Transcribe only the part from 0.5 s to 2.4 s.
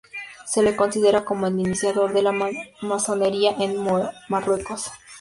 le considera como el iniciador de la